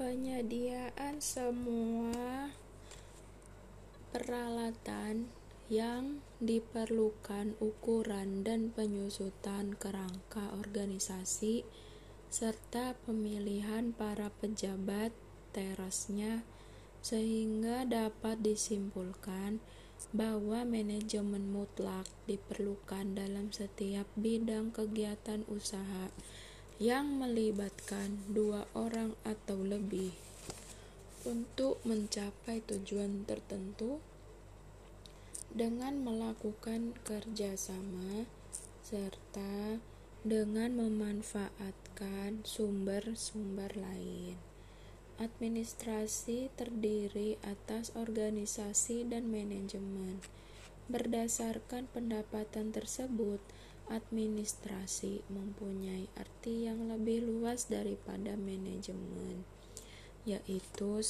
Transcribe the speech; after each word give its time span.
Penyediaan 0.00 1.20
semua 1.20 2.48
peralatan 4.16 5.28
yang 5.68 6.24
diperlukan, 6.40 7.52
ukuran 7.60 8.40
dan 8.40 8.72
penyusutan 8.72 9.76
kerangka 9.76 10.56
organisasi, 10.56 11.68
serta 12.32 12.96
pemilihan 13.04 13.92
para 13.92 14.32
pejabat 14.40 15.12
terasnya 15.52 16.48
sehingga 17.04 17.84
dapat 17.84 18.40
disimpulkan 18.40 19.60
bahwa 20.16 20.64
manajemen 20.64 21.52
mutlak 21.52 22.08
diperlukan 22.24 23.20
dalam 23.20 23.52
setiap 23.52 24.08
bidang 24.16 24.72
kegiatan 24.72 25.44
usaha 25.52 26.08
yang 26.80 27.20
melibatkan 27.20 28.24
dua 28.32 28.64
orang 28.72 29.12
lebih 29.70 30.10
untuk 31.22 31.78
mencapai 31.86 32.58
tujuan 32.66 33.22
tertentu 33.22 34.02
dengan 35.54 36.02
melakukan 36.02 36.98
kerja 37.06 37.54
sama 37.54 38.26
serta 38.82 39.78
dengan 40.26 40.74
memanfaatkan 40.76 42.42
sumber-sumber 42.42 43.72
lain. 43.78 44.36
Administrasi 45.20 46.48
terdiri 46.56 47.36
atas 47.44 47.92
organisasi 47.92 49.04
dan 49.06 49.28
manajemen. 49.28 50.24
Berdasarkan 50.88 51.86
pendapatan 51.92 52.72
tersebut, 52.72 53.38
administrasi 53.90 55.26
mempunyai 55.28 56.06
arti 56.14 56.70
yang 56.70 56.88
lebih 56.88 57.26
luas 57.26 57.68
daripada 57.68 58.38
manajemen, 58.38 59.44
yaitu 60.26 61.02